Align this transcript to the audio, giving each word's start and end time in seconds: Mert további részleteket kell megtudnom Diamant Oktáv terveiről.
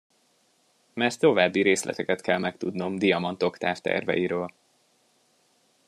Mert 0.93 1.19
további 1.19 1.61
részleteket 1.61 2.21
kell 2.21 2.37
megtudnom 2.37 2.97
Diamant 2.97 3.43
Oktáv 3.43 3.77
terveiről. 3.79 4.53